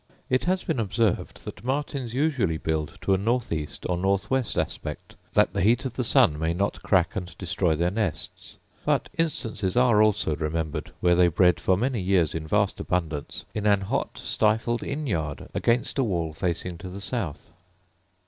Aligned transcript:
It 0.31 0.45
has 0.45 0.63
been 0.63 0.79
observed 0.79 1.45
that 1.45 1.63
martins 1.63 2.11
usually 2.11 2.57
build 2.57 2.97
to 3.01 3.13
a 3.13 3.19
north 3.19 3.53
east 3.53 3.85
or 3.87 3.97
north 3.97 4.31
west 4.31 4.57
aspect, 4.57 5.13
that 5.35 5.53
the 5.53 5.61
heat 5.61 5.85
of 5.85 5.93
the 5.93 6.03
sun 6.03 6.39
may 6.39 6.55
not 6.55 6.81
crack 6.81 7.15
and 7.15 7.37
destroy 7.37 7.75
their 7.75 7.91
nests: 7.91 8.55
but 8.83 9.09
instances 9.19 9.77
are 9.77 10.01
also 10.01 10.35
remembered 10.35 10.91
where 11.01 11.13
they 11.13 11.27
bred 11.27 11.59
for 11.59 11.77
many 11.77 12.01
years 12.01 12.33
in 12.33 12.47
vast 12.47 12.79
abundance 12.79 13.45
in 13.53 13.67
an 13.67 13.81
hot 13.81 14.17
stifled 14.17 14.81
inn 14.81 15.05
yard, 15.05 15.49
against 15.53 15.99
a 15.99 16.03
wall 16.03 16.33
facing 16.33 16.79
to 16.79 16.89
the 16.89 16.99
south. 16.99 17.51